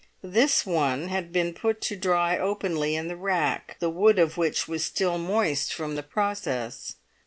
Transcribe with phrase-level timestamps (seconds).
[0.23, 4.67] This one had been put to dry openly in the rack, the wood of which
[4.67, 6.95] was still moist from the process.